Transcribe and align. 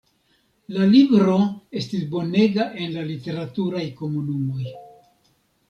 La 0.77 0.87
libro 0.93 1.35
estis 1.81 2.07
bonega 2.17 2.67
en 2.87 2.91
la 2.97 3.05
literaturaj 3.13 3.87
komunumoj. 4.03 4.77